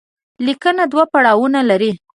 ليکنه 0.45 0.83
دوه 0.91 1.03
پړاوونه 1.11 1.59
لري. 1.69 1.91